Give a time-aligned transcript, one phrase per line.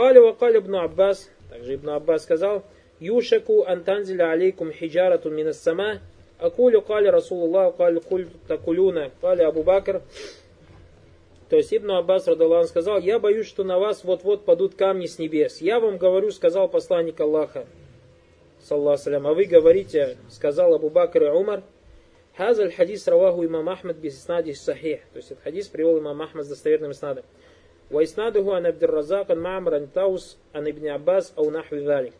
[0.00, 2.64] Каля вакаля ибн Аббас, также ибн Аббас сказал,
[3.00, 5.98] Юшаку антанзиля алейкум хиджарату минас сама,
[6.38, 10.00] акулю каля Расулуллах, каля куль такулюна, каля Абу Бакр.
[11.50, 15.18] То есть Ибн Аббас Радалан сказал, я боюсь, что на вас вот-вот падут камни с
[15.18, 15.60] небес.
[15.60, 17.66] Я вам говорю, сказал посланник Аллаха,
[18.62, 21.62] саллаху а вы говорите, сказал Абу Бакр и Умар,
[22.38, 25.00] Хаза хадис раваху имам Ахмад без иснади сахих.
[25.12, 27.26] То есть этот хадис привел имам Ахмад с достоверным иснадом.
[27.90, 32.12] وإسناده عن عبد الرزاق عن معمر عن طاوس عن ابن عباس أو نحو ذلك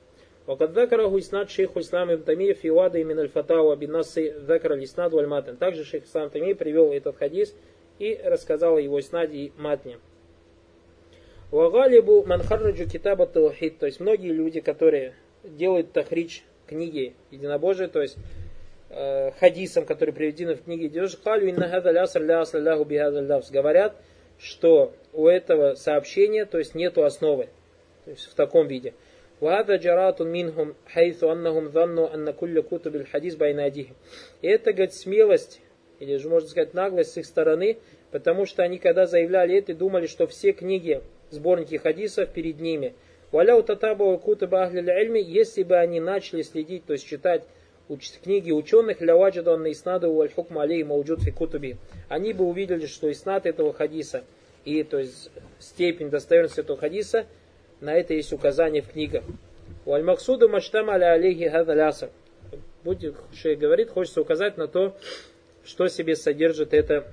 [0.46, 5.56] وقد ذكره إسناد شيخ الإسلام ابن تيمية في وادي من الفتاوى بالنص ذكر الإسناد والمатн.
[5.56, 7.54] Также шейх Ислам Тайми привел этот хадис
[8.00, 9.98] и рассказал его Иснаде и матне.
[11.50, 15.14] Вагалибу манхарраджу китаба талхид, то есть многие люди, которые
[15.44, 18.16] делают тахрич книги единобожие, то есть
[18.88, 22.76] э, хадисам, которые приведены в книге Дежхалю, инна хазаляср ля
[23.50, 23.96] говорят,
[24.39, 27.49] что у этого сообщения, то есть нету основы,
[28.05, 28.93] то есть в таком виде.
[29.41, 33.95] وهذا جرات منهم حيث أنهم ظنوا أن كل كتب الحديث بين أيديهم.
[34.41, 35.61] И это, говорит, смелость,
[35.99, 37.77] или же можно сказать наглость с их стороны,
[38.11, 42.93] потому что они, когда заявляли это, думали, что все книги, сборники хадисов перед ними.
[43.31, 47.43] Валяу татабу кутаба ахли ильми, если бы они начали следить, то есть читать
[48.23, 51.77] книги ученых, ля ваджаду анна иснаду валь хукм алей мауджуд фи кутуби.
[52.07, 54.23] Они бы увидели, что иснад этого хадиса
[54.64, 57.26] и то есть степень достоверности этого хадиса,
[57.80, 59.24] на это есть указание в книгах.
[59.84, 61.50] Валь максуду маштам аля алейхи
[62.82, 64.96] Будет, шейх говорит, хочется указать на то,
[65.64, 67.06] что себе содержит это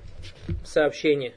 [0.66, 1.34] сообщение.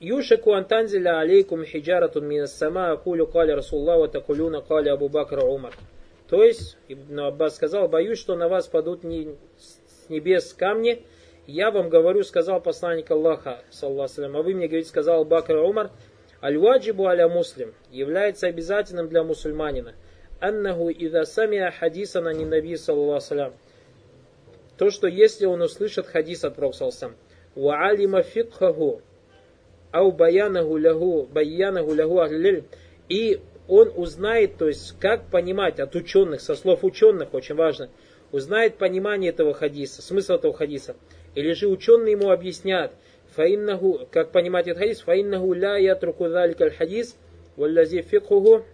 [0.00, 5.74] Юшаку антанзиля алейкум хиджаратун минас сама акулю кали Расулла ва такулюна кали Абу Бакр Умар.
[6.26, 11.04] То есть, Ибн Аббас сказал, боюсь, что на вас падут не, с небес камни.
[11.46, 15.90] Я вам говорю, сказал посланник Аллаха, саллаху а вы мне говорите, сказал Бакр Умар,
[16.42, 19.94] аль-ваджибу аля муслим является обязательным для мусульманина.
[20.40, 23.52] Аннаху ида самия хадисана не наби, саллаху
[24.78, 27.12] То, что если он услышит хадис от Пророка,
[27.54, 29.02] ва алима фикхаху,
[29.92, 32.64] ау баянаху лягу, баянаху лягу
[33.08, 37.88] и он узнает, то есть как понимать от ученых, со слов ученых, очень важно,
[38.32, 40.96] узнает понимание этого хадиса, смысл этого хадиса.
[41.35, 42.91] Или же ученые ему объяснят,
[43.35, 47.17] фаиннаху, как понимать этот хадис, фаиннаху ля ятруку залика хадис,
[47.57, 48.65] валлази фикхуху,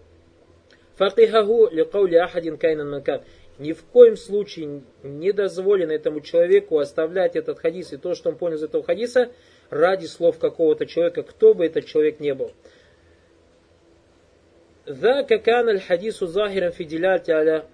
[0.96, 3.22] факихаху ликаули ахадин кайнан манкан.
[3.58, 8.36] Ни в коем случае не дозволено этому человеку оставлять этот хадис и то, что он
[8.36, 9.30] понял из этого хадиса,
[9.70, 12.52] ради слов какого-то человека, кто бы этот человек не был.
[14.88, 17.64] ذاك كان الحديث ظاهرا في دلالة على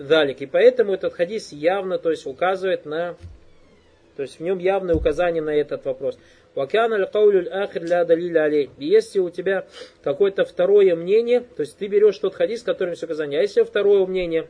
[0.00, 0.42] ذلك.
[0.42, 3.16] И поэтому этот хадис явно, то есть указывает на,
[4.17, 6.17] то есть в нем явное указание на этот вопрос.
[6.55, 8.71] Вакан аль каулю ахир алей.
[8.79, 9.67] И если у тебя
[10.03, 13.39] какое-то второе мнение, то есть ты берешь тот хадис, который есть указание.
[13.39, 14.47] А если второе мнение,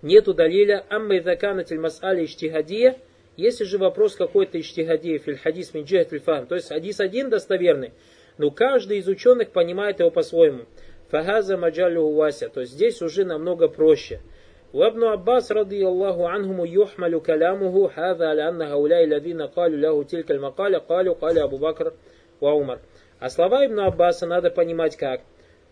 [0.00, 2.98] нету далиля, амма идаканатель мас'али иштихадия,
[3.36, 7.92] если же вопрос какой-то иштихадия филь хадис мин филь фахм, то есть хадис один достоверный,
[8.38, 10.66] но каждый из ученых понимает его по-своему.
[11.10, 12.48] Фагаза маджалю вася.
[12.48, 14.20] То есть здесь уже намного проще.
[14.73, 20.77] وابن عباس رضي الله عنهم يحمل كلامه هذا لأن هؤلاء الذين قالوا له تلك المقالة
[20.77, 21.93] قالوا قال أبو بكر
[22.41, 22.79] وعمر.
[23.19, 25.21] А слова Ибн Аббаса надо понимать как?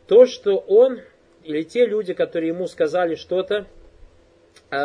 [0.08, 1.02] То, что он,
[1.44, 3.68] или те люди, которые ему сказали что-то,
[4.72, 4.76] э,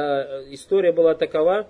[0.53, 1.69] история была такова,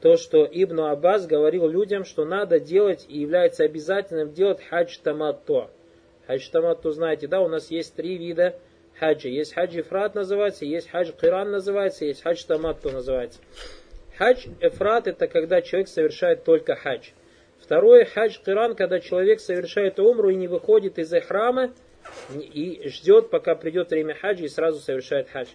[0.00, 5.70] то, что Ибн Аббас говорил людям, что надо делать и является обязательным делать хадж таматто.
[6.26, 8.56] Хадж таматто, знаете, да, у нас есть три вида
[8.99, 9.29] хаджа.
[9.29, 13.39] Есть хадж эфрат называется, есть хадж киран называется, есть хадж таматто называется.
[14.17, 17.09] Хадж эфрат это когда человек совершает только хадж.
[17.61, 21.73] Второе хадж киран, когда человек совершает умру и не выходит из храма
[22.33, 25.49] и ждет, пока придет время хаджа и сразу совершает хадж.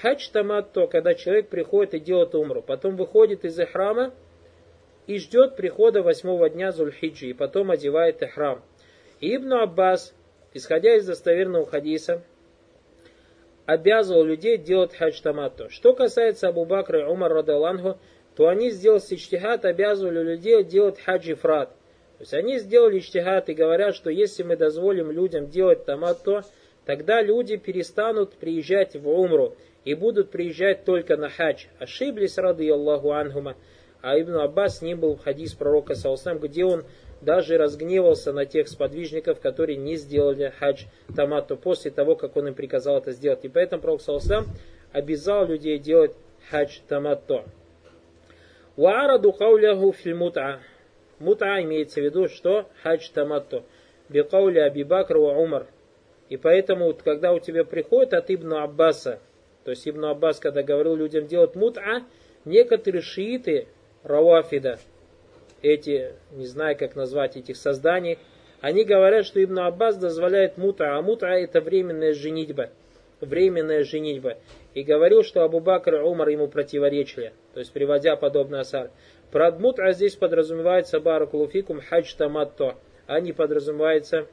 [0.00, 4.12] Хадж таматто, когда человек приходит и делает умру, потом выходит из храма
[5.06, 8.62] и ждет прихода восьмого дня Зульхиджи, и потом одевает ихрам.
[9.20, 10.14] И Ибн Аббас,
[10.52, 12.22] исходя из достоверного хадиса,
[13.66, 15.68] обязывал людей делать хадж таматто.
[15.70, 17.98] Что касается Абу Бакра и Умар Радалангу,
[18.36, 21.70] то они сделали иштихат, обязывали людей делать хадж фрат.
[22.18, 26.44] То есть они сделали иштихат и говорят, что если мы дозволим людям делать таматто,
[26.84, 31.66] тогда люди перестанут приезжать в умру и будут приезжать только на хадж.
[31.78, 33.56] Ошиблись, рады Аллаху Ангума.
[34.02, 36.84] А Ибн Аббас ним был хадис пророка Саусам, где он
[37.24, 40.84] даже разгневался на тех сподвижников, которые не сделали хадж
[41.16, 43.44] тамату после того, как он им приказал это сделать.
[43.44, 44.46] И поэтому пророк Саусам
[44.92, 46.14] обязал людей делать
[46.50, 47.44] хадж тамату.
[48.76, 50.58] Ваараду кауляху филь мут'a.
[51.18, 53.64] Мут'a имеется в виду, что хадж тамату.
[54.08, 55.66] Бикаули Аби Бакр ва Умар.
[56.28, 59.20] И поэтому, когда у тебя приходит от Ибн Аббаса,
[59.64, 62.02] то есть Ибн Аббас, когда говорил людям делать мут'а,
[62.44, 63.68] некоторые шииты,
[64.02, 64.78] равафида,
[65.64, 68.18] эти, не знаю, как назвать этих созданий,
[68.60, 72.70] они говорят, что Ибн Аббас дозволяет мут'а, а мут'а это временная женитьба.
[73.20, 74.38] Временная женитьба.
[74.74, 78.90] И говорил, что Абу Бакр и Умар ему противоречили, то есть приводя подобный асар.
[79.30, 82.76] Про мут'а здесь подразумевается баракулуфикум хадж таматто,
[83.06, 84.26] а не подразумевается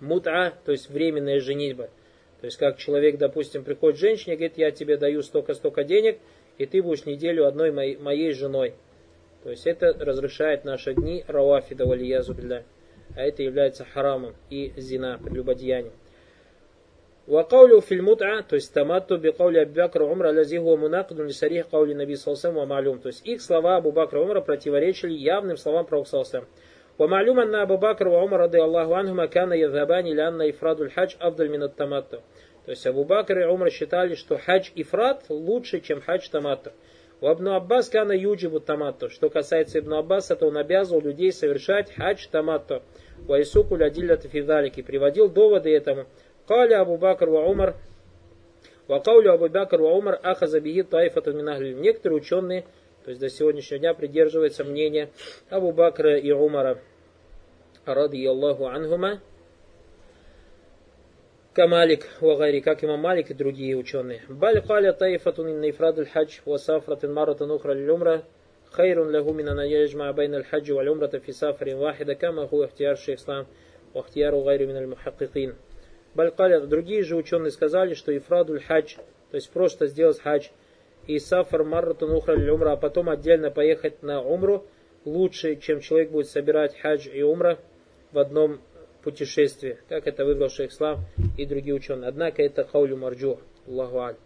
[0.00, 1.90] мут'а, то есть временная женитьба.
[2.40, 6.18] То есть как человек, допустим, приходит женщине и говорит, я тебе даю столько-столько денег,
[6.58, 8.74] и ты будешь неделю одной моей, моей женой.
[9.45, 12.63] То есть это разрешает наши дни равафида валиязу билля.
[13.15, 15.93] А это является харамом и зина, прелюбодеянием.
[17.27, 21.69] وقوله في المتعة, то есть таматту би каули Абу Бакр Умра, лази хуа мунакаду лисарих
[21.69, 22.99] каули Наби Салсам малюм.
[22.99, 26.47] То есть их слова Абу Бакра Умра противоречили явным словам Пророка Салсам.
[26.99, 31.63] ومعلوم أن أبو بكر وعمر رضي الله عنهما كان يذهبان لأن إفراد الحج أفضل من
[31.63, 32.19] التمتع.
[32.65, 36.71] То есть Абу Бакр и Умар считали, что хадж ифрат лучше, чем хадж таматту.
[37.20, 39.08] У Абну Аббас кана юджибу таматту.
[39.08, 42.82] Что касается Ибн Аббаса, то он обязывал людей совершать хадж таматту.
[43.26, 44.82] Вайсуку лядиллата фидалики.
[44.82, 46.06] Приводил доводы этому.
[46.46, 47.76] Каля Абу Бакр ва Умар.
[48.86, 51.72] Вакаулю Абу Бакр ва Умар ахаза бихи таифату минахли.
[51.72, 52.64] Некоторые ученые,
[53.04, 55.08] то есть до сегодняшнего дня придерживаются мнения
[55.48, 56.78] Абу Бакра и Умара.
[57.86, 59.20] Ради Аллаху анхума.
[61.56, 64.20] Камалик, Уагари, как имам Малик и другие ученые.
[64.28, 66.58] Баль каля таифатун инна хадж ва
[67.08, 68.24] маратан ухра лумра
[68.72, 70.14] хайрун лагу мина наяджма
[70.50, 73.46] хаджи ва лумрата вахида кама ху ихтияр шейхслам
[73.94, 75.54] ва гайру мина мухаккикин.
[76.14, 78.96] Баль каля, другие же ученые сказали, что ифрадуль хадж,
[79.30, 80.48] то есть просто сделать хадж,
[81.06, 84.66] и сафар маратан ухра лумра, а потом отдельно поехать на умру,
[85.06, 87.56] лучше, чем человек будет собирать хадж и умра
[88.12, 88.60] в одном
[89.06, 90.98] путешествии, как это выбрал шейх Ислам
[91.38, 92.08] и другие ученые.
[92.08, 93.38] Однако это хаулю марджу,
[93.68, 94.16] Аллаху аль.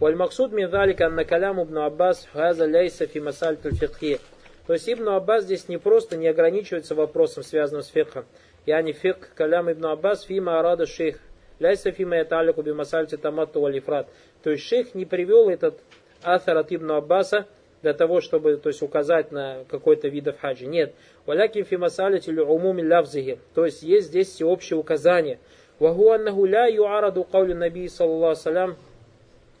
[0.00, 4.20] Вальмаксуд мин залика анна калям ибн Аббас хаза ляйса фи масаль фикхи.
[4.66, 8.24] То есть Ибн Аббас здесь не просто не ограничивается вопросом, связанным с фикхом.
[8.64, 11.18] Я не фикх калям Ибн Аббас фима арада шейх
[11.58, 14.08] Ляйса фима яталику бимасальти таматту валифрат.
[14.42, 15.78] То есть шейх не привел этот
[16.22, 17.46] асар от Ибн Аббаса
[17.82, 20.66] для того, чтобы то есть, указать на какой-то вид хаджи.
[20.66, 20.94] Нет.
[21.26, 23.38] Валякин фи масалити умуми лавзихи.
[23.54, 25.38] То есть есть здесь всеобщее указание.
[25.78, 28.76] Ваху аннаху ля юараду каули наби саллаллаху салям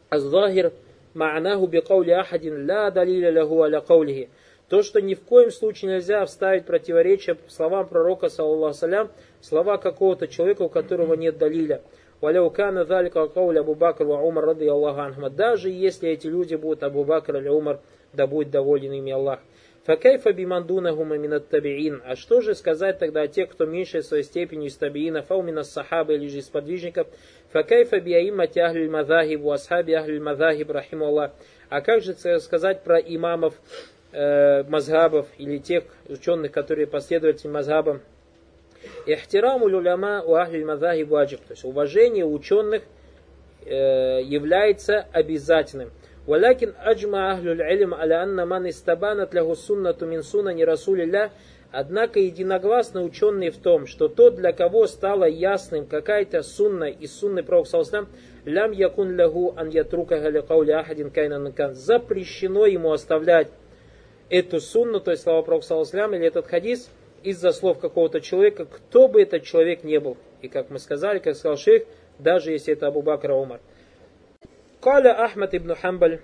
[0.08, 0.72] аззахир
[1.14, 4.28] ма'наху би каули ахадин ля далиля лаху аля каулихи.
[4.68, 9.10] То, что ни в коем случае нельзя вставить противоречие словам пророка, саллаллаху салям,
[9.40, 11.82] слова какого-то человека, у которого нет далиля.
[12.22, 15.28] Валяу кана залика кауля Абу Бакр ва Умар ради Аллаху анхма.
[15.28, 17.80] Даже если эти люди будут Абу Бакр или Умар,
[18.12, 19.40] да будет доволен ими Аллах.
[19.84, 22.02] Факайфа бимандунахума минат табиин.
[22.04, 26.12] А что же сказать тогда о тех, кто меньше своей степени из табиина, фаумина сахаба
[26.12, 27.08] или же из подвижников?
[27.50, 31.32] Факайфа биаимати ахлиль мазахиб, асхаби ахлиль мазахиб, рахиму Аллах.
[31.68, 33.54] А как же сказать про имамов
[34.12, 38.02] э, мазхабов или тех ученых, которые последователи мазхабам.
[39.06, 41.40] Ихтираму люляма у ахли мазахи ваджиб.
[41.40, 42.84] То есть уважение ученых
[43.64, 45.90] э, является обязательным.
[46.26, 51.30] Валякин аджма ахлю илм аля анна ман истабанат лягу суннату мин сунани расулилля.
[51.72, 57.42] Однако единогласно ученые в том, что тот, для кого стало ясным какая-то сунна из сунны
[57.42, 58.06] Пророка
[58.44, 63.48] лям якун лягу ан ятрука галякауля ахадин кайнан запрещено ему оставлять
[64.28, 66.90] эту сунну, то есть слова Пророка или этот хадис,
[67.22, 70.18] из-за слов какого-то человека, кто бы этот человек не был.
[70.42, 71.84] И как мы сказали, как сказал шейх,
[72.18, 73.60] даже если это Абу Бакр Умар.
[74.82, 76.20] Каля Ахмад ибн Хамбаль,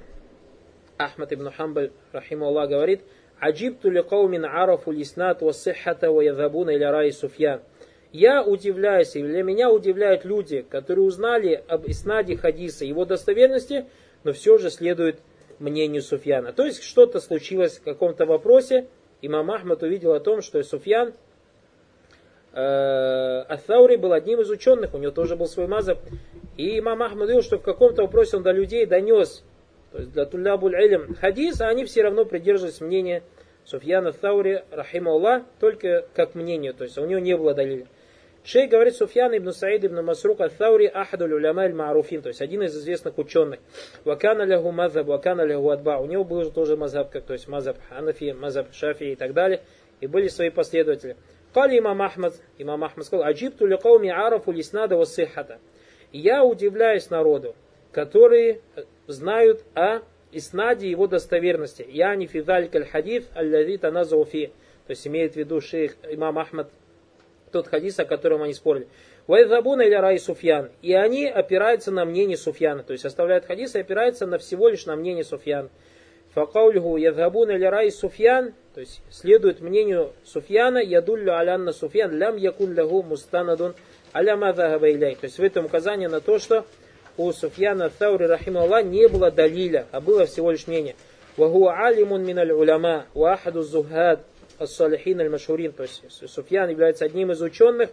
[0.99, 3.03] Ахмад ибн Хамбаль, рахиму Аллах, говорит,
[3.39, 7.61] Аджибту ли каумин арафу лиснат ва сиххата ва ядхабуна иля раи Суфьян.
[8.11, 13.87] Я удивляюсь, или меня удивляют люди, которые узнали об иснаде хадиса, его достоверности,
[14.25, 15.21] но все же следует
[15.61, 16.53] мнению Суфьяна.
[16.53, 18.89] То есть что-то случилось в каком-то вопросе,
[19.23, 21.13] имам Ахмад увидел о том, что Суфьян
[22.55, 26.01] э, Ат-Таури был одним из ученых, у него тоже был свой мазаб.
[26.59, 29.45] И имам Ахмад видел, что в каком-то вопросе он до людей донес,
[29.93, 33.23] то есть для Тулябуль Илм хадис, а они все равно придерживались мнения
[33.65, 37.87] Суфьяна Таури, рахима Аллах, только как мнение, то есть у него не было далиля.
[38.43, 42.77] Шей говорит Суфьян ибн Саид ибн Масрук аль-Таури ахадуль уляма аль-ма'руфин, то есть один из
[42.77, 43.61] известных ученых.
[44.05, 45.99] Вакана лягу мазаб, вакана лягу адба.
[45.99, 49.61] У него был тоже мазаб, как, то есть мазаб Ханафи, мазаб Шафи и так далее.
[50.01, 51.17] И были свои последователи.
[51.53, 55.59] Кали имам Ахмад, имам Ахмад сказал, аджибту ли кауми арафу лиснада ва сихата.
[56.13, 57.55] Я удивляюсь народу,
[57.93, 58.61] которые
[59.07, 60.01] знают о
[60.33, 61.87] иснаде его достоверности.
[61.89, 64.53] Я не фидаль каль хадиф аллази таназауфи.
[64.87, 66.71] То есть имеет в виду шейх имам Ахмад
[67.53, 68.89] тот хадис, о котором они спорили.
[69.27, 70.71] Вайзабуна или рай Суфьян.
[70.81, 72.83] И они опираются на мнение Суфьяна.
[72.83, 75.69] То есть оставляют хадис и опираются на всего лишь на мнение Суфьяна.
[76.35, 78.55] Факаулюху ядхабуна или рай Суфьян.
[78.75, 80.79] То есть следует мнению Суфьяна.
[80.79, 82.17] Ядуллю алянна Суфьян.
[82.17, 83.75] Лям якун лягу мустанадун.
[84.13, 86.65] Аляма То есть в этом указание на то, что
[87.17, 90.95] у Суфьяна Таури Рахима Аллах не было далиля, а было всего лишь мнение.
[91.37, 94.21] Ваху алимун миналь уляма, вахаду зухад,
[94.59, 95.73] ас-салихин аль-машурин.
[95.73, 97.91] То есть Суфьян является одним из ученых,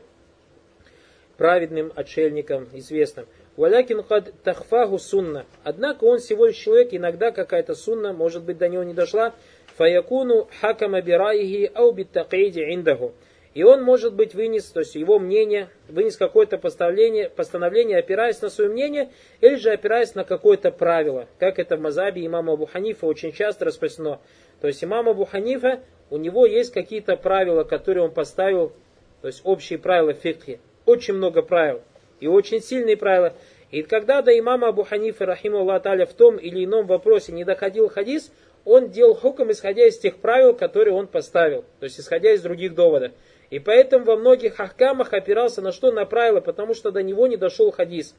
[1.38, 3.26] праведным отшельником, известным.
[3.58, 5.46] Валякин кад тахфаху сунна.
[5.64, 9.34] Однако он всего лишь человек, иногда какая-то сунна, может быть, до него не дошла.
[9.78, 13.14] Фаякуну хакама бираихи ау биттакиди индаху.
[13.56, 18.50] И он, может быть, вынес, то есть его мнение, вынес какое-то постановление, постановление, опираясь на
[18.50, 23.06] свое мнение, или же опираясь на какое-то правило, как это в Мазабе имама Абу Ханифа
[23.06, 24.20] очень часто распространено.
[24.60, 28.74] То есть имам Абу Ханифа, у него есть какие-то правила, которые он поставил,
[29.22, 30.60] то есть общие правила фикхи.
[30.86, 31.82] Очень много правил.
[32.20, 33.36] И очень сильные правила.
[33.72, 37.88] И когда до имама Абу Ханифа, рахиму Аллах в том или ином вопросе не доходил
[37.88, 38.34] хадис,
[38.66, 41.64] он делал хуком, исходя из тех правил, которые он поставил.
[41.80, 43.14] То есть исходя из других доводов.
[43.50, 45.92] И поэтому во многих ахкамах опирался на что?
[45.92, 48.16] На правила, потому что до него не дошел хадис.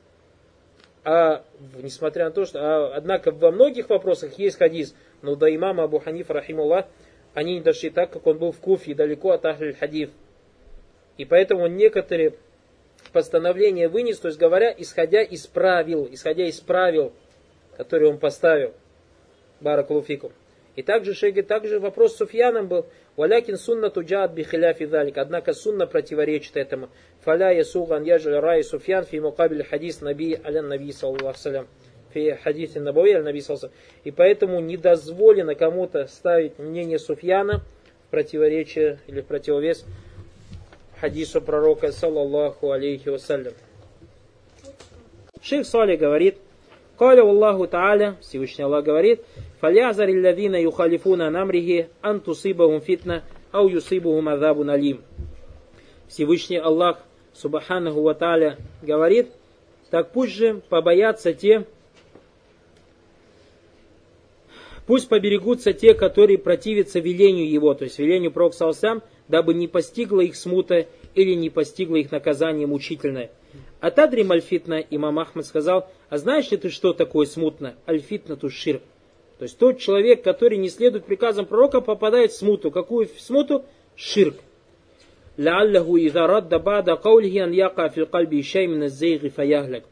[1.04, 1.44] А
[1.80, 5.98] несмотря на то, что, а, однако во многих вопросах есть хадис, но до имама Абу
[5.98, 6.86] Ханифа, рахимуллах,
[7.34, 10.10] они не дошли так, как он был в Куфе, далеко от Ахль Хадиф.
[11.16, 12.34] И поэтому некоторые
[13.12, 17.12] постановления вынес, то есть говоря, исходя из правил, исходя из правил,
[17.76, 18.74] которые он поставил.
[19.60, 20.32] Баракулуфикум.
[20.76, 22.86] И также шейги, также вопрос с Суфьяном был,
[23.16, 25.16] Валякин сунна туджат бихиляфи далик.
[25.18, 26.88] Однако сунна противоречит этому.
[27.22, 31.66] Фаля ясуган яжаль рай Суфьян фи мукабель хадис наби алян наби саллаху салям.
[32.12, 33.42] Фи хадисе набави аль наби
[34.04, 37.62] И поэтому не дозволено кому-то ставить мнение Суфьяна
[38.06, 39.84] в противоречие или в противовес
[41.00, 43.54] хадису пророка саллаллаху алейхи вассалям.
[45.42, 46.38] Шейх Соли говорит,
[46.98, 49.20] Каля Аллаху Тааля, Всевышний Аллах говорит,
[49.60, 53.22] «Фалязар иллядина юхалифуна намрихи антусибахум фитна,
[53.52, 55.02] ау юсибахум азабу налим».
[56.08, 56.98] Всевышний Аллах,
[57.34, 59.28] Субханаху Ва говорит,
[59.90, 61.66] «Так пусть же побоятся те,
[64.86, 68.54] Пусть поберегутся те, которые противятся велению его, то есть велению Пророк
[69.26, 70.86] дабы не постигла их смута
[71.16, 73.30] или не постигла их наказание мучительное.
[73.85, 77.75] А Тадри Мальфитна, имам Ахмад сказал, а знаешь ли ты, что такое смутно?
[77.87, 78.81] Альфитна тушир.
[79.39, 82.69] То есть тот человек, который не следует приказам пророка, попадает в смуту.
[82.69, 83.65] Какую смуту?
[83.95, 84.35] Ширк.
[85.37, 89.83] لعله إذا رد بعد قوله أن يقع في القلب شيء من الزيغ فيهلك.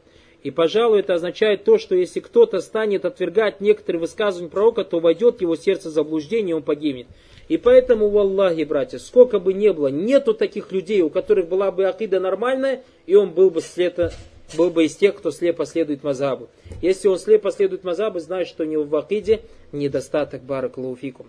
[0.42, 5.42] И, пожалуй, это означает то, что если кто-то станет отвергать некоторые высказывания пророка, то войдет
[5.42, 7.08] его сердце заблуждение, и он погибнет.
[7.48, 11.72] И поэтому, в Аллахе, братья, сколько бы ни было, нету таких людей, у которых была
[11.72, 14.12] бы акида нормальная, и он был бы, слепо,
[14.56, 16.48] был бы из тех, кто слепо следует мазабу.
[16.80, 19.40] Если он слепо следует мазабу, значит, что у него в акиде
[19.72, 21.26] недостаток баракалуфикум.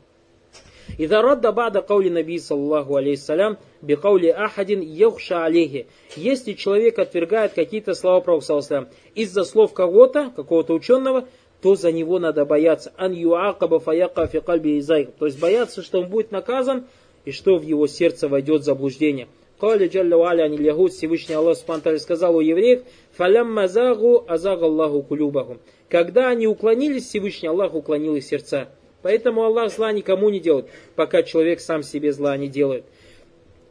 [0.99, 5.85] إذا رد بعد قول النبي صلى الله عليه وسلم بقول أحد يخشى عليه
[6.17, 11.27] Если человек отвергает какие-то слова Пророка из-за слов кого-то, какого-то ученого,
[11.66, 12.92] то за него надо бояться.
[12.96, 15.10] Ан юакаба фаяка фи кальби изайг.
[15.18, 16.84] То есть бояться, что он будет наказан
[17.24, 19.26] и что в его сердце войдет заблуждение.
[19.58, 22.84] Кали джалля валя ани ягуд, Всевышний Аллах Субтитры сказал у евреев,
[23.16, 25.58] фалям мазагу азаг Аллаху кулюбаху.
[25.88, 28.68] Когда они уклонились, Всевышний Аллах уклонил их сердца.
[29.02, 32.84] Поэтому Аллах зла никому не делает, пока человек сам себе зла не делает.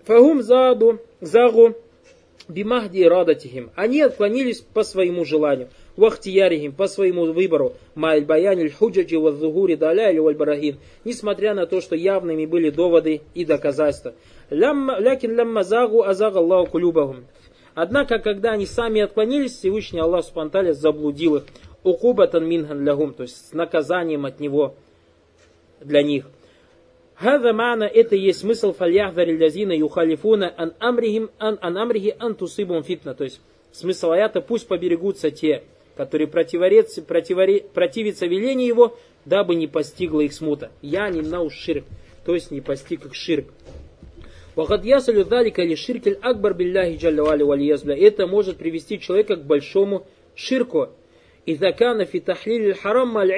[0.03, 1.75] Фагум заду, загу
[2.49, 3.71] бимахди радатихим.
[3.75, 10.19] Они отклонились по своему желанию вахтиярихим по своему выбору, ма'аль баяниль худжаджи ва зухури даляли
[10.19, 14.13] валь барахин, несмотря на то, что явными были доводы и доказательства.
[14.49, 17.25] Лякин лямма загу азаг Аллаху кулюбахум.
[17.73, 21.43] Однако, когда они сами отклонились, Всевышний Аллах Субтитры заблудил их.
[21.83, 24.75] Укубатан минхан лягум, то есть с наказанием от него
[25.81, 26.25] для них.
[27.13, 32.83] Хаза мана это есть смысл фальяхдари лязина юхалифуна ан амрихим ан ан амрихи ан тусибум
[32.83, 33.13] фитна.
[33.13, 33.39] То есть
[33.71, 35.63] смысл аята пусть поберегутся те,
[35.95, 37.01] которые противятся
[38.25, 40.71] велению его, дабы не постигла их смута.
[40.81, 41.85] Я не нау ширк,
[42.25, 43.47] то есть не постиг их ширк.
[44.55, 47.95] Вахад ясалю далика или ширкель акбар билляхи джаллавали валиязбля.
[47.95, 50.89] Это может привести человека к большому ширку.
[51.45, 53.31] И закана фи тахлиль харам аль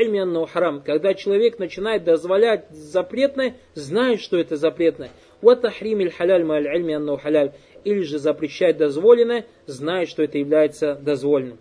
[0.47, 0.81] харам.
[0.81, 5.09] Когда человек начинает дозволять запретное, знает, что это запретное.
[5.41, 7.51] Ва тахрим халяль ма аль халяль.
[7.83, 11.57] Или же запрещать дозволенное, знает, что это является дозволенным.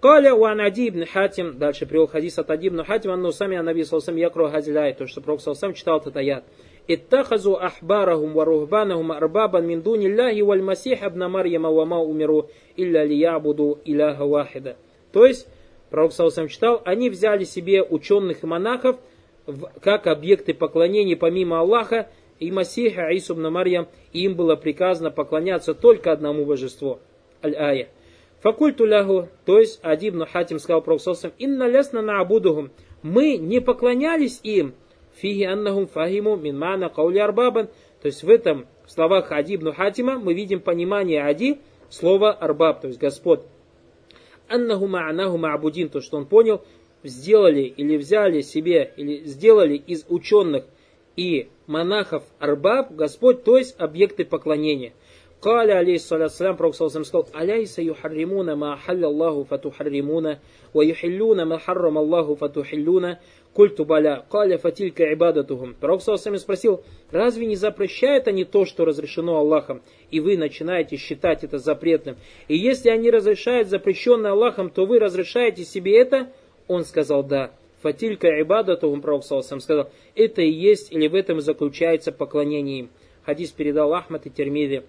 [0.00, 3.82] Каля у Анади ибн Хатим, дальше привел хадис от Ади ибн Хатим, анну сами Анаби
[3.82, 6.44] Салсам якру хазиляй, то, что Пророк Салсам читал этот аят.
[6.88, 12.48] «Иттахазу ахбарахум ва рухбанахум арбабан мин дуни Аллахи валь масих абна Марьяма ва ма умиру
[12.76, 14.76] илля лиябуду иляха вахида».
[15.12, 15.46] То есть,
[15.90, 18.96] пророк Саусам читал, они взяли себе ученых и монахов
[19.82, 26.46] как объекты поклонения помимо Аллаха и Масиха Исубна Марьям, им было приказано поклоняться только одному
[26.46, 27.00] божеству.
[27.44, 27.88] Аль-Ая.
[28.40, 32.70] Факульту лягу, то есть Адибну Хатим сказал пророк Саусам, «Инна лясна на абудухум».
[33.02, 34.74] Мы не поклонялись им,
[35.14, 37.68] фиги аннахум фахиму мин мана каули арбабан.
[38.02, 41.58] То есть в этом в словах Ади ибн Хатима мы видим понимание Ади
[41.90, 43.40] слова арбаб, то есть Господь.
[44.48, 46.62] Аннаху ма'наху ма'будин, то что он понял,
[47.02, 50.64] сделали или взяли себе, или сделали из ученых
[51.16, 54.92] и монахов арбаб, Господь, то есть объекты поклонения.
[55.40, 60.38] Каля, алейхиссалату салям, Пророк Саласам сказал, «Аляйса юхарримуна ма халля Аллаху фатухарримуна,
[60.74, 63.20] ва юхиллюна ма харрам Аллаху фатухиллюна,
[63.54, 65.74] культу баля, каля фатилька ибадатухум».
[65.80, 69.80] Пророк Саласам спросил, «Разве не запрещают они то, что разрешено Аллахом,
[70.10, 72.16] и вы начинаете считать это запретным?
[72.48, 76.30] И если они разрешают запрещенное Аллахом, то вы разрешаете себе это?»
[76.68, 77.50] Он сказал, «Да».
[77.80, 82.90] Фатилька ибадатухум, Пророк Саласам сказал, «Это и есть, или в этом и заключается поклонение им».
[83.24, 84.82] Хадис передал Ахмад и Термиди.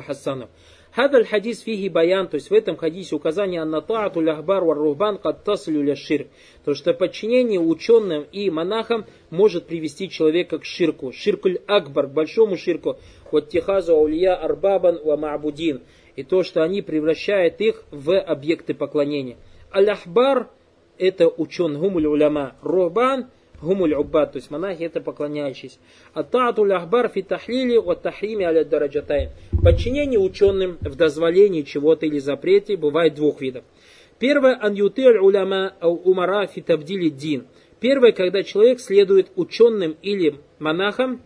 [0.00, 0.48] Хасану.
[0.94, 5.18] Хадаль хадис фиги баян, то есть в этом хадисе указание на таату ляхбар вар рухбан
[5.18, 6.28] каттаслю ля ширк.
[6.64, 11.12] То, что подчинение ученым и монахам может привести человека к ширку.
[11.12, 12.96] Ширкуль акбар, к большому ширку.
[13.32, 15.82] Вот тихазу аулия арбабан ва ма'будин.
[16.14, 19.36] И то, что они превращают их в объекты поклонения.
[19.74, 20.48] Аль-Ахбар
[20.96, 22.54] это ученый, гумуль уляма.
[22.62, 23.30] Рухбан
[23.64, 25.78] Гумуль уббад, то есть монахи это поклоняющиеся.
[26.30, 29.30] Таатуль ахбар фи тахлили от тахриме аля дараджатай.
[29.64, 33.64] Подчинение ученым в дозволении чего-то или запрете бывает двух видов.
[34.18, 37.46] Первое, ан ютель уляма умара фи табдили дин.
[37.80, 41.22] Первое, когда человек следует ученым или монахам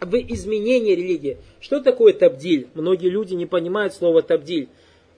[0.00, 1.38] в изменении религии.
[1.58, 2.68] Что такое табдиль?
[2.74, 4.68] Многие люди не понимают слово табдиль.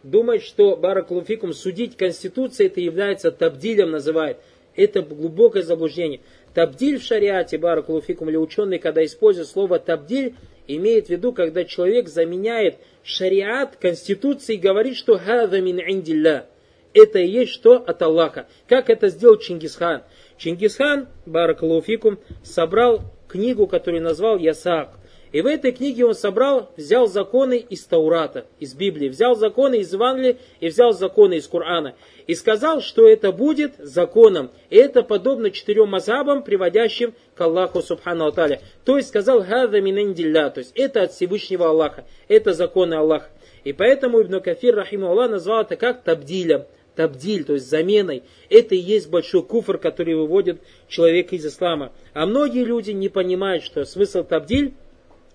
[0.03, 4.39] Думают, что Баракулуфикум судить Конституции это является табдилем называют.
[4.75, 6.21] Это глубокое заблуждение.
[6.55, 10.35] Табдиль в шариате, баракулуфикум, или ученый, когда использует слово табдиль,
[10.67, 16.47] имеет в виду, когда человек заменяет шариат, конституции, и говорит, что хада мин индилля.
[16.93, 18.47] Это и есть что от Аллаха.
[18.69, 20.03] Как это сделал Чингисхан?
[20.39, 24.91] Чингисхан, баракулуфикум, собрал книгу, которую назвал Ясак.
[25.33, 29.93] И в этой книге он собрал, взял законы из Таурата, из Библии, взял законы из
[29.93, 31.97] Евангелия и взял законы из Корана.
[32.27, 34.51] И сказал, что это будет законом.
[34.71, 38.63] Это подобно четырем мазабам, приводящим к Аллаху Субхану Аталя.
[38.85, 43.29] То есть сказал, хада минандилля, то есть это от Всевышнего Аллаха, это законы Аллаха.
[43.65, 48.23] И поэтому Ибн Кафир, рахиму Аллах, назвал это как табдилем, табдиль, то есть заменой.
[48.49, 51.93] Это и есть большой куфр, который выводит человека из ислама.
[52.13, 54.75] А многие люди не понимают, что смысл табдиль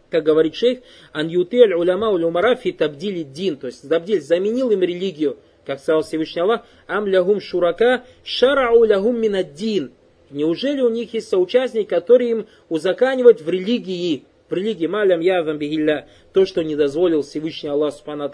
[0.10, 0.80] как говорит шейх,
[1.14, 5.38] ан ютель уляма улюмара табдили дин, то есть табдиль заменил им религию,
[5.70, 9.92] как сказал Всевышний Аллах, ам лягум шурака шарау лягум минаддин.
[10.32, 16.08] Неужели у них есть соучастник, который им узаканивает в религии, в религии малям явам бигилля,
[16.34, 18.32] то, что не дозволил Всевышний Аллах Субхану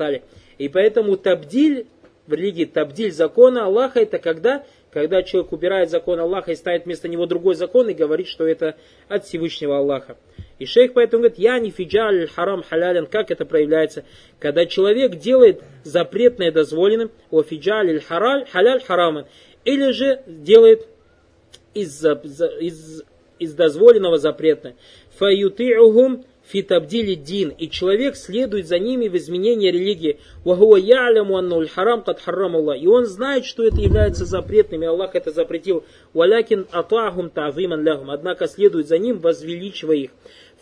[0.57, 1.87] И поэтому табдиль,
[2.25, 4.63] в религии табдиль закона Аллаха, это когда
[4.95, 8.77] когда человек убирает закон Аллаха и ставит вместо него другой закон и говорит, что это
[9.10, 10.15] от Всевышнего Аллаха.
[10.58, 13.05] И шейх поэтому говорит, я не фиджаль харам халялян.
[13.05, 14.05] Как это проявляется?
[14.39, 19.25] Когда человек делает запретное дозволенным, о фиджаль хараль халяль хараман.
[19.65, 20.88] Или же делает
[21.73, 23.03] из, из,
[23.38, 24.77] из дозволенного запретное.
[26.47, 30.19] Фитабдили дин, и человек следует за ними в изменении религии.
[31.73, 32.55] Харам кад харрам.
[32.73, 35.84] И он знает, что это является запретным, и Аллах это запретил.
[36.13, 38.12] Валякин атахум тавиман лягум.
[38.12, 40.12] Однако следует за ним, возвеличивая их.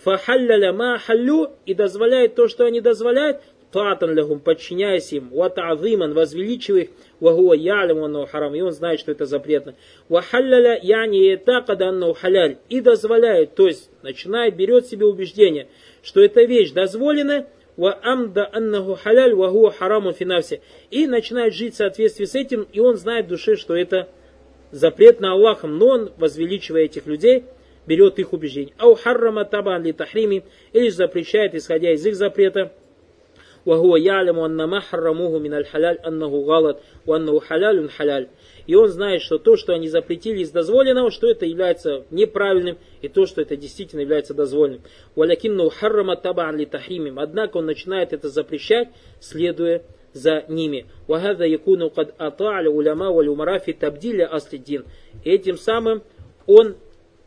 [0.04, 3.38] Фахалляля ма халлю, и дозволяет то, что они дозволяют,
[3.74, 9.12] татан лягум, подчиняясь им, вата'зиман, возвеличивая их, вахуа яляму анну харам, и он знает, что
[9.12, 9.76] это запретно.
[10.08, 15.68] Вахалляля яни этакада анну халяль, и дозволяет, то есть начинает, берет себе убеждение,
[16.04, 20.62] что эта вещь дозволена, ва амда аннаху халяль ва хараму финавсе.
[20.92, 24.08] И начинает жить в соответствии с этим, и он знает в душе, что это
[24.72, 27.46] запретно Аллахом, но он, возвеличивая этих людей,
[27.86, 28.74] берет их убеждение.
[28.78, 32.72] Ау харрама табан ли тахрими, или запрещает, исходя из их запрета,
[33.67, 38.29] وهو يعلم أن ما حرموه من الحلال أنه غلط وأنه حلال حلال.
[38.67, 43.09] И он знает, что то, что они запретили из дозволенного, что это является неправильным, и
[43.09, 44.83] то, что это действительно является дозволенным.
[45.17, 47.19] Валякинну харрама табан ли тахримим.
[47.19, 48.89] Однако он начинает это запрещать,
[49.21, 50.87] следуя за ними.
[51.07, 54.85] Вахада якуну кад ата'ля уляма валюмара фи табдиля аслиддин.
[55.25, 56.03] И этим самым
[56.47, 56.77] он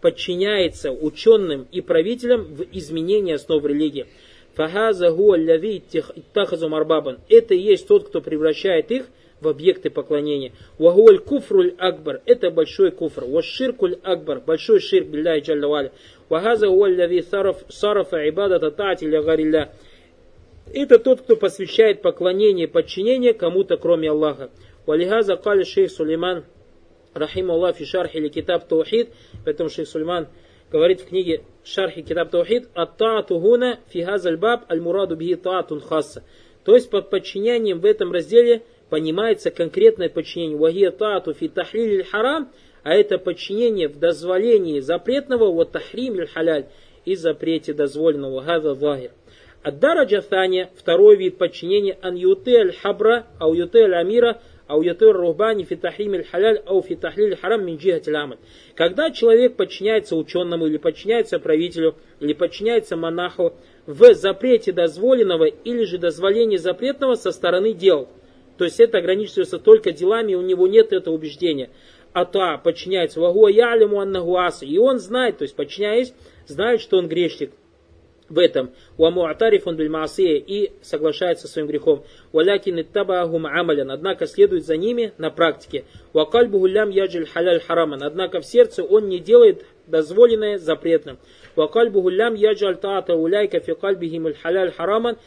[0.02, 4.08] подчиняется ученым и правителям в изменении основ религии.
[4.57, 5.83] Фахаза гуалляви
[6.33, 7.19] тахазу марбабан.
[7.29, 9.07] Это и есть тот, кто превращает их
[9.43, 10.53] в объекты поклонения.
[10.79, 12.23] Вагуаль куфруль акбар.
[12.25, 13.25] Это большой куфр.
[13.27, 14.41] Ваширкуль акбар.
[14.41, 15.93] Большой ширк билляй джаллаваля.
[16.31, 17.23] Вахаза гуалляви
[17.69, 19.71] сарафа ибадата таати ля
[20.73, 24.49] Это тот, кто посвящает поклонение и подчинение кому-то, кроме Аллаха.
[24.87, 26.45] Валихаза кали шейх Сулейман,
[27.13, 29.11] рахим Аллах, фи шархи или китаб Таухид,
[29.45, 30.29] поэтому шейх Сулейман
[30.71, 36.23] говорит в книге Шархи Китаб Таухид, «Ат-таату гуна фи хазаль баб аль-мураду бихи таатун хасса».
[36.65, 40.57] То есть под подчинением в этом разделе понимается конкретное подчинение.
[40.57, 42.51] «Вахия таату фи тахлиль харам»,
[42.87, 46.67] а это подчинение в дозволении запретного, вот тахрим халяль,
[47.05, 49.11] и запрете дозволенного, хаза захир.
[49.65, 55.11] Аддараджа Таня, второй вид подчинения, ан юте аль хабра, ау юте аль амира, ау юте
[55.11, 58.07] рухбани фи тахрим аль халяль, ау фи тахлиль харам мин джихат
[58.75, 63.55] Когда человек подчиняется ученому, или подчиняется правителю, или подчиняется монаху
[63.87, 68.09] в запрете дозволенного, или же дозволении запретного со стороны дел.
[68.59, 71.71] То есть это ограничивается только делами, у него нет этого убеждения.
[72.13, 74.65] Ата подчиняется вагуа ялиму аннагуаса.
[74.65, 76.15] И он знает, то есть подчиняясь,
[76.47, 77.53] знает, что он грешник
[78.29, 78.71] в этом.
[78.97, 79.15] Он
[79.77, 82.05] бильмасия и соглашается со своим грехом.
[82.33, 83.91] Валякин иттабахум амалян.
[83.91, 85.85] Однако следует за ними на практике.
[86.13, 88.03] Вакальбу гулям яджиль халяль хараман.
[88.03, 91.19] Однако в сердце он не делает дозволенное запретным.
[91.55, 95.19] Вакальбу гулям яджаль таата уляйка фи кальбихим халяль хараман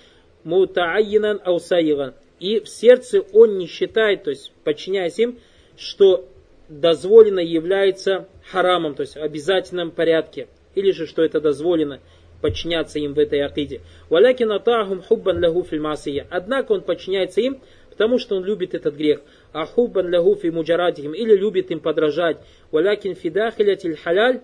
[0.44, 2.14] мутаайинан аусаиган.
[2.40, 5.40] И в сердце он не считает, то есть подчиняясь им,
[5.78, 6.28] что
[6.70, 10.48] дозволено является харамом, то есть в обязательном порядке.
[10.76, 12.00] Или же, что это дозволено
[12.41, 13.82] подчиняться им в этой акиде.
[14.10, 16.28] Валякин атахум хуббан лягу фильмасия.
[16.30, 19.21] Однако он подчиняется им, потому что он любит этот грех.
[19.52, 21.13] А хуббан лягу фи муджарадихим.
[21.13, 22.38] Или любит им подражать.
[22.71, 24.41] Валякин фидахилятиль халяль.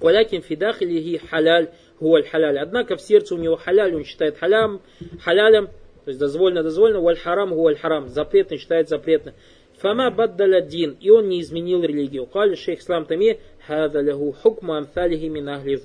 [0.00, 2.58] Валякин фидахилихи халяль гуаль халяль.
[2.58, 4.80] Однако в сердце у него халяль, он считает халям,
[5.20, 5.66] халялем,
[6.04, 8.08] то есть дозволено, дозволено, валь харам, гуаль харам.
[8.08, 9.34] Запретно считает запретно.
[9.78, 12.26] Фама баддаля дин, и он не изменил религию.
[12.26, 15.76] Кали шейх Ислам Тами, хада лягу хукма амфалихи мин ахли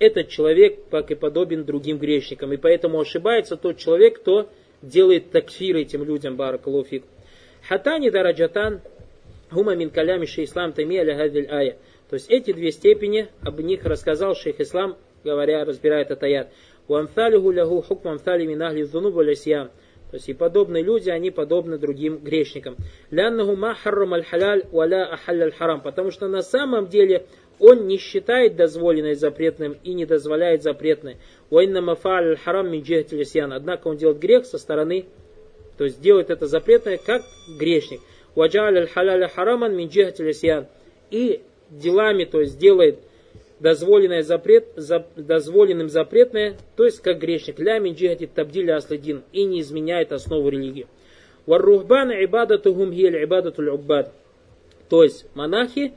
[0.00, 2.52] этот человек, как и подобен другим грешникам.
[2.52, 4.48] И поэтому ошибается тот человек, кто
[4.82, 7.04] делает такфир этим людям, баракалуфик.
[7.68, 8.80] Хатани дараджатан,
[9.52, 11.16] гума мин калями ислам тами аля
[11.50, 11.76] ая.
[12.08, 16.50] То есть эти две степени, об них рассказал шейх ислам, говоря, разбирая этот аят.
[16.88, 19.14] Уамфалиху лягу хукм амфали мин ахли зунуб
[20.10, 22.76] то есть и подобные люди, они подобны другим грешникам.
[23.10, 25.80] Ляннаху ма харрам аль халяль валя ахаль аль харам.
[25.82, 27.26] Потому что на самом деле
[27.60, 31.18] он не считает дозволенное запретным и не дозволяет запретное.
[31.50, 32.82] Уайна мафаль харам мин
[33.52, 35.04] Однако он делает грех со стороны,
[35.76, 37.22] то есть делает это запретное как
[37.58, 38.00] грешник.
[38.34, 39.90] Ваджаль аль халяля хараман мин
[41.10, 42.98] И делами, то есть делает
[43.60, 47.58] дозволенное запрет, за, дозволенным запретное, то есть как грешник.
[47.58, 49.22] Ля мин джихати табдиля асладин.
[49.32, 50.86] И не изменяет основу религии.
[51.44, 54.14] Варрухбан ибадатухум хиль ибадатуль уббад.
[54.88, 55.92] То есть монахи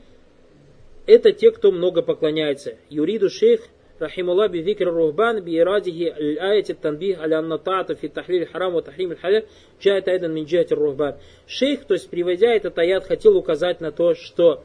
[1.06, 2.76] это те, кто много поклоняется.
[2.88, 3.60] Юриду шейх
[3.98, 6.04] рахимулlah би викр рухбан би ирадихи
[6.40, 9.46] аяти танбих аля анна таата фи тахлиль харам ва тахрим халяль
[9.80, 11.16] джаат айдан мин рухбан.
[11.46, 14.64] Шейх, то есть приводя этот аят, хотел указать на то, что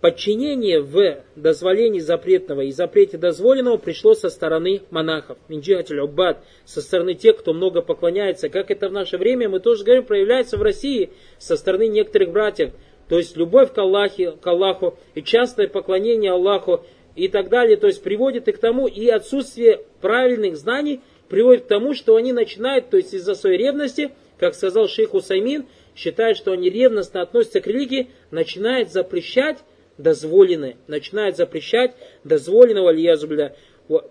[0.00, 7.14] подчинение в дозволении запретного и запрете дозволенного пришло со стороны монахов, минджиатель уббад, со стороны
[7.14, 8.48] тех, кто много поклоняется.
[8.48, 12.72] Как это в наше время, мы тоже говорим, проявляется в России со стороны некоторых братьев.
[13.08, 17.76] То есть любовь к, Аллахе, к Аллаху и частое поклонение Аллаху и так далее.
[17.76, 22.32] То есть приводит и к тому, и отсутствие правильных знаний приводит к тому, что они
[22.32, 27.60] начинают, то есть из-за своей ревности, как сказал шейх Усаймин, считают, что они ревностно относятся
[27.60, 29.58] к религии, начинают запрещать
[29.98, 33.54] дозволенное, начинает запрещать дозволенного льязубля.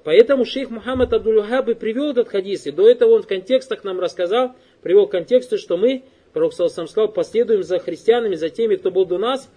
[0.03, 4.55] Поэтому шейх Мухаммад Абдул-Вахаб привел этот хадис, и до этого он в контекстах нам рассказал,
[4.81, 6.03] привел к контексту, что мы
[6.35, 9.49] Пророк сам сказал, последуем за христианами, за теми, кто был до нас,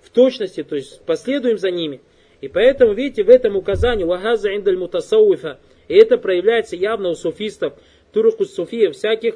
[0.00, 2.00] в точности, то есть последуем за ними.
[2.40, 7.74] И поэтому, видите, в этом указании «Вахаза индаль мутасауифа» и это проявляется явно у суфистов,
[8.14, 9.34] туруху суфия, всяких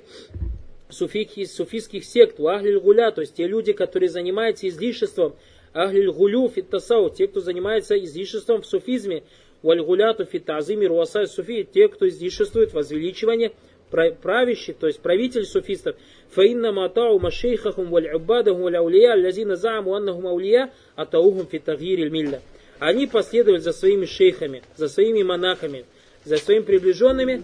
[0.89, 5.37] суфики, суфийских сект, у ахлиль гуля, то есть те люди, которые занимаются излишеством,
[5.75, 9.23] ахлиль гулю фиттасау, те, кто занимается излишеством в суфизме,
[9.63, 13.53] валь гуляту фиттазими руасай суфи, те, кто излишествует возвеличивание
[13.91, 15.97] правящих, то есть правитель суфистов,
[16.31, 22.41] фаинна матау машейхахум валь убадахум валь аулия, лязина зааму аннахум аулия, атаухум фитагириль милля.
[22.79, 25.85] Они последуют за своими шейхами, за своими монахами,
[26.25, 27.43] за своими приближенными,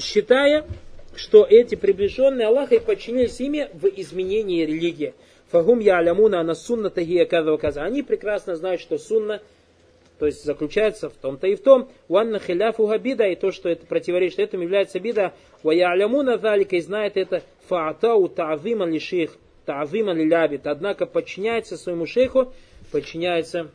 [0.00, 0.66] считая,
[1.14, 5.14] что эти приближенные Аллаха и подчинились ими в изменении религии.
[5.50, 9.40] Фагум я алямуна на сунна тагия каза Они прекрасно знают, что сунна
[10.18, 13.86] то есть заключается в том-то и в том, уанна хиляфу бида, и то, что это
[13.86, 19.32] противоречит этому, является бида, ва ялямуна залика, и знает это, фаатау та'зима ли шейх,
[19.66, 22.52] та'зима ли лябит, однако подчиняется своему шейху,
[22.92, 23.70] подчиняется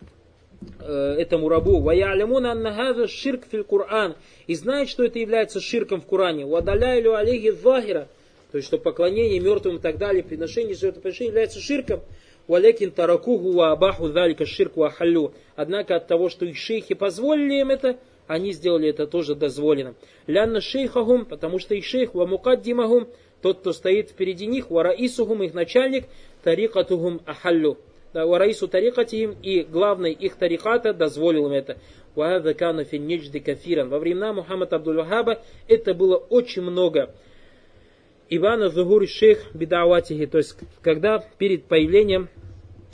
[0.80, 1.82] э, этому рабу.
[1.82, 4.16] Ва ялямуна анна ширк фил Кур'ан,
[4.48, 6.46] и знает, что это является ширком в Коране.
[6.46, 8.08] Вадаляйлю алейхи захира,
[8.52, 12.02] то есть, что поклонение мертвым и так далее, приношение жертвоприношения является ширком.
[12.50, 15.34] Валекин таракуху ва абаху залика ширку ахаллю.
[15.56, 19.96] Однако от того, что их шейхи позволили им это, они сделали это тоже дозволенным.
[20.26, 23.08] Лянна шейхахум, потому что их шейх, ва мукаддимахум,
[23.44, 26.06] тот, кто стоит впереди них, ва раисухум, их начальник,
[26.44, 27.78] тарикатухум ахаллю.
[28.14, 31.78] Да, ва раису тарикатихим, и главный их тариката дозволил им это.
[32.16, 33.08] Ва кана фин
[33.44, 33.90] кафиран.
[33.90, 37.14] Во времена Мухаммада Абдул-Вахаба это было очень много.
[38.30, 42.30] Ивана Загур шейх бедаватихи, то есть когда перед появлением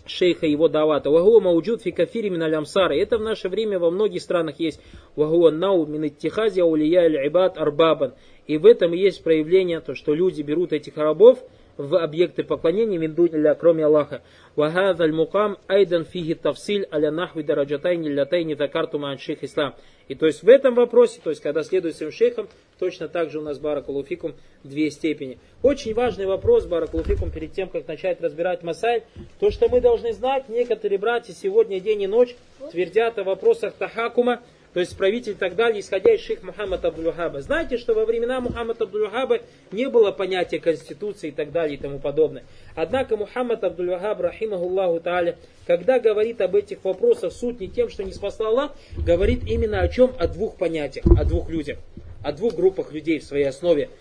[0.08, 1.10] шейха его давата.
[1.10, 2.96] Вагуа мауджуд фи кафири мин алямсара.
[2.96, 4.80] Это в наше время во многих странах есть.
[5.16, 8.14] Вагуа нау мин иттихази аулия ибад арбабан.
[8.48, 11.40] И в этом есть проявление, то, что люди берут этих рабов
[11.78, 14.22] в объекты поклонения миндуниля, кроме Аллаха.
[14.56, 19.76] Вахад аль-мукам айдан фиги тавсиль аля нахви дараджатайни лятайни закарту шейх ислам.
[20.08, 22.48] И то есть в этом вопросе, то есть когда следует своим шейхом,
[22.80, 25.38] точно так же у нас баракулуфикум две степени.
[25.62, 29.04] Очень важный вопрос баракулуфикум перед тем, как начать разбирать масаль,
[29.40, 32.36] то, что мы должны знать, некоторые братья сегодня день и ночь
[32.72, 34.42] твердят о вопросах тахакума,
[34.76, 37.42] то есть правитель и так далее, исходя из шейх Мухаммада Абдулюхаба.
[37.42, 39.40] Знаете, что во времена Мухаммада Абдулюхаба
[39.72, 42.44] не было понятия конституции и так далее и тому подобное.
[42.76, 48.12] Однако Мухаммад Абдулюхаб, рахимахуллаху тааля, когда говорит об этих вопросах, суть не тем, что не
[48.12, 50.12] спасла Аллах, говорит именно о чем?
[50.20, 51.78] О двух понятиях, о двух людях
[52.26, 53.92] о двух группах людей в своей основе.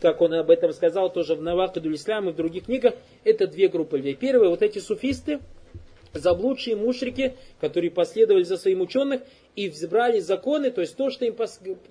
[0.00, 3.68] Как он об этом сказал тоже в Навакаду Ислам и в других книгах, это две
[3.68, 4.14] группы людей.
[4.14, 5.38] Первые, вот эти суфисты,
[6.12, 9.20] заблудшие мушрики, которые последовали за своим ученых
[9.54, 11.36] и взбрали законы, то есть то, что им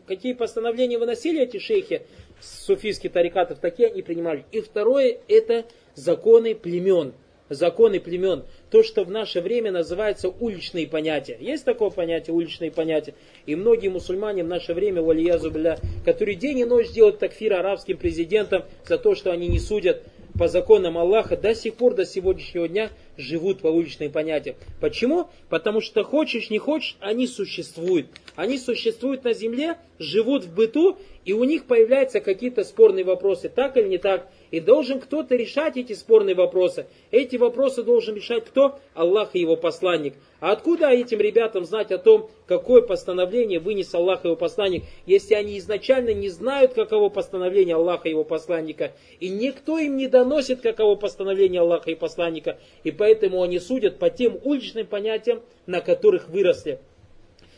[0.06, 2.02] какие постановления выносили эти шейхи
[2.42, 4.44] суфийских тарикатов, такие они принимали.
[4.52, 5.64] И второе, это
[5.96, 7.14] законы племен.
[7.50, 8.44] Законы племен.
[8.70, 11.38] То, что в наше время называется уличные понятия.
[11.40, 13.14] Есть такое понятие, уличные понятия.
[13.46, 17.98] И многие мусульмане в наше время, валиязу бля, которые день и ночь делают такфир арабским
[17.98, 20.04] президентам за то, что они не судят
[20.38, 24.56] по законам Аллаха до сих пор, до сегодняшнего дня живут по уличным понятиям.
[24.80, 25.30] Почему?
[25.50, 28.08] Потому что хочешь, не хочешь, они существуют.
[28.36, 33.78] Они существуют на земле, живут в быту, и у них появляются какие-то спорные вопросы, так
[33.78, 34.30] или не так.
[34.52, 36.88] И должен кто-то решать эти спорные вопросы.
[37.12, 38.80] Эти вопросы должен решать кто?
[38.94, 40.16] Аллах и его посланник.
[40.40, 45.34] А откуда этим ребятам знать о том, какое постановление вынес Аллах и его посланник, если
[45.34, 50.62] они изначально не знают, каково постановление Аллаха и его посланника, и никто им не доносит,
[50.62, 56.30] каково постановление Аллаха и посланника, и поэтому они судят по тем уличным понятиям, на которых
[56.30, 56.80] выросли.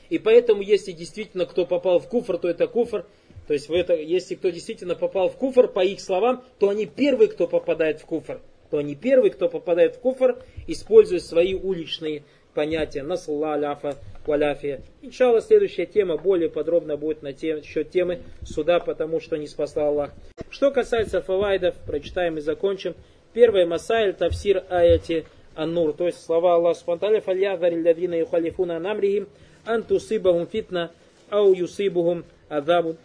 [0.09, 3.05] И поэтому, если действительно кто попал в куфр, то это куфр,
[3.49, 7.29] то есть, это, если кто действительно попал в куфр, по их словам, то они первые,
[7.29, 8.41] кто попадает в куфр.
[8.69, 12.21] То они первые, кто попадает в куфр, используя свои уличные
[12.53, 13.01] понятия.
[13.01, 13.95] Насалла аляфа
[14.27, 14.81] валяфия.
[15.01, 19.87] Иншалла, следующая тема более подробно будет на тем, счет темы суда, потому что не спасла
[19.87, 20.13] Аллах.
[20.51, 22.93] Что касается фавайдов, прочитаем и закончим.
[23.33, 29.27] Первое масайль тавсир аяти аннур, то есть слова Аллаха Субтитры фальяхари лядвина юхалифуна намрихим
[29.65, 30.91] антусибахум фитна
[31.31, 32.95] ау юсибухум адабу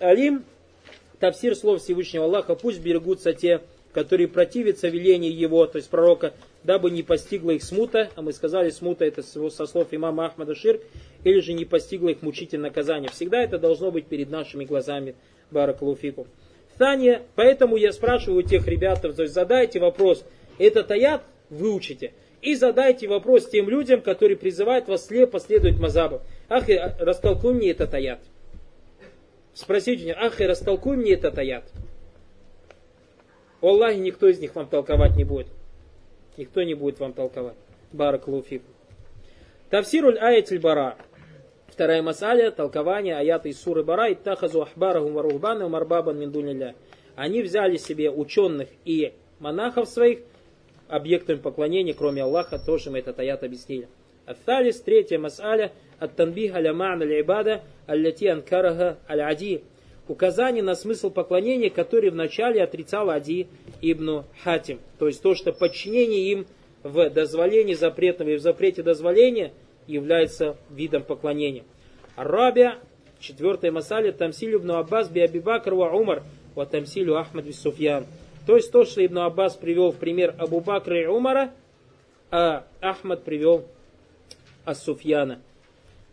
[0.00, 0.44] алим.
[1.20, 3.60] Тавсир слов Всевышнего Аллаха, пусть берегутся те,
[3.92, 6.32] которые противятся велению его, то есть пророка,
[6.64, 10.80] дабы не постигла их смута, а мы сказали, смута это со слов имама Ахмада Ширк,
[11.24, 13.10] или же не постигла их мучительное наказание.
[13.10, 15.14] Всегда это должно быть перед нашими глазами,
[15.50, 16.26] Баракалуфику.
[16.78, 20.24] Таня, поэтому я спрашиваю тех ребят, то есть задайте вопрос,
[20.58, 26.22] этот аят выучите, и задайте вопрос тем людям, которые призывают вас слепо следовать мазабу.
[26.48, 26.64] Ах,
[26.98, 28.20] растолкуй мне этот аят.
[29.60, 31.64] Спросите меня, ах, растолкуй мне этот аят.
[33.60, 35.48] Аллахе никто из них вам толковать не будет.
[36.38, 37.56] Никто не будет вам толковать.
[37.92, 38.62] Барак луфик.
[39.68, 40.96] Тавсируль аятиль бара.
[41.66, 44.10] Вторая масаля, толкование аята из суры бара.
[44.10, 46.74] Иттахазу ахбарахум варухбана марбабан миндунилля.
[47.14, 50.20] Они взяли себе ученых и монахов своих
[50.88, 53.88] объектами поклонения, кроме Аллаха, тоже мы этот аят объяснили.
[54.24, 55.70] Атталис, третья масаля,
[56.00, 59.62] от танбих аля ма'на аль-ибада, анкараха аль-ади
[60.08, 63.46] указание на смысл поклонения, который вначале отрицал Ади
[63.80, 64.80] ибн Хатим.
[64.98, 66.46] То есть то, что подчинение им
[66.82, 69.52] в дозволении запретного и в запрете дозволения
[69.86, 71.62] является видом поклонения.
[72.16, 72.78] Арабия,
[73.20, 76.24] четвертая масаля, Тамсилю ибн Аббас би Абибакр ва Умар,
[76.56, 78.06] ва Тамсилю Ахмад би Суфьян.
[78.46, 81.52] То есть то, что Ибн Аббас привел в пример Абу Бакра и Умара,
[82.30, 83.66] а Ахмад привел
[84.64, 85.40] Ас-Суфьяна.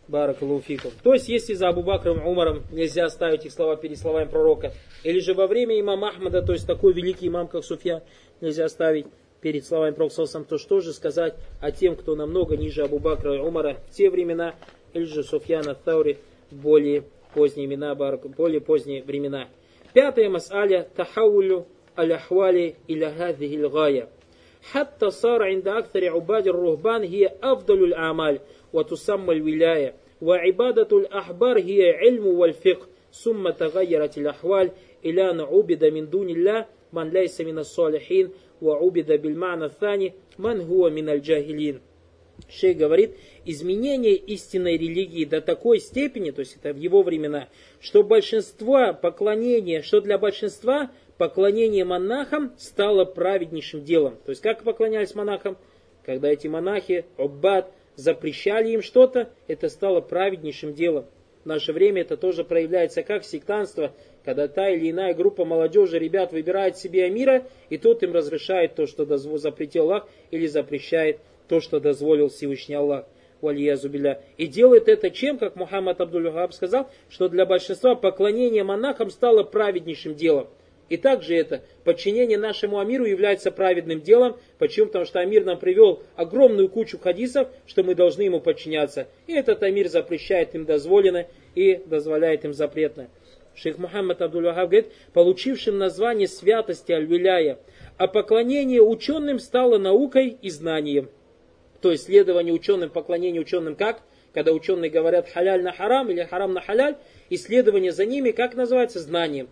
[0.08, 0.92] Баракалуфикум.
[1.02, 4.72] То есть, если за Абу Бакром Умаром нельзя оставить их слова перед словами пророка,
[5.04, 8.02] или же во время имама Ахмада, то есть такой великий имам, как Суфья,
[8.40, 9.06] нельзя оставить
[9.40, 13.38] перед словами пророка, то что же сказать о тем, кто намного ниже Абу Бакра и
[13.38, 14.54] Умара в те времена,
[14.94, 16.18] или же Суфьяна Таури
[16.50, 19.48] более поздние, имена, более поздние времена.
[19.92, 24.08] Пятая мас'аля тахаулю аляхвали иля хадхи гая.
[24.72, 28.40] Хатта сара инда актари убади рухбан хия афдалюль амаль.
[28.73, 34.71] وتسمى الولاية وعبادة الأحبار هي علم والفقه ثم تغيرت الأحوال
[35.05, 38.29] إلى أن عبد من دون الله من ليس من الصالحين
[38.61, 41.79] وعبد بالمعنى الثاني من هو من الجاهلين
[42.49, 47.47] Шей говорит, изменение истинной религии до такой степени, то есть это в его времена,
[47.79, 54.17] что большинство поклонения, что для большинства поклонение монахам стало праведнейшим делом.
[54.25, 55.57] То есть как поклонялись монахам?
[56.03, 61.06] Когда эти монахи, оббат, запрещали им что-то, это стало праведнейшим делом.
[61.42, 63.92] В наше время это тоже проявляется как сектанство,
[64.24, 68.86] когда та или иная группа молодежи, ребят выбирает себе амира, и тот им разрешает то,
[68.86, 69.04] что
[69.38, 73.04] запретил Аллах, или запрещает то, что дозволил Всевышний Аллах.
[73.40, 74.20] Валиязубиля.
[74.36, 80.16] И делает это чем, как Мухаммад Абдуль сказал, что для большинства поклонение монахам стало праведнейшим
[80.16, 80.48] делом.
[80.88, 84.38] И также это подчинение нашему Амиру является праведным делом.
[84.58, 84.86] Почему?
[84.86, 89.08] Потому что Амир нам привел огромную кучу хадисов, что мы должны ему подчиняться.
[89.26, 93.10] И этот Амир запрещает им дозволенное и дозволяет им запретное.
[93.54, 97.58] Шейх Мухаммад Абдул говорит, получившим название святости Аль-Виляя,
[97.96, 101.10] а поклонение ученым стало наукой и знанием.
[101.80, 104.02] То есть следование ученым, поклонение ученым как?
[104.32, 106.96] Когда ученые говорят халяль на харам или харам на халяль,
[107.30, 109.48] исследование за ними, как называется, знанием.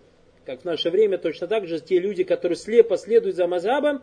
[0.46, 4.00] Как в наше время точно так же те люди, которые слепо следуют за мазабом,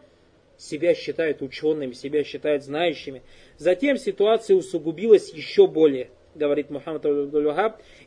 [0.58, 3.21] себя считают учеными, себя считают знающими.
[3.58, 7.53] Затем ситуация усугубилась еще более, говорит Мухаммад Абдул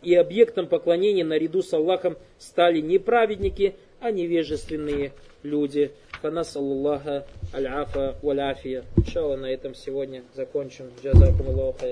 [0.02, 5.92] и объектом поклонения наряду с Аллахом стали не праведники, а невежественные люди.
[6.20, 8.84] Фанасаллаха аль-афа валь-афия.
[8.96, 10.90] Иншалла на этом сегодня закончим.
[11.02, 11.86] Джазакум Аллаху.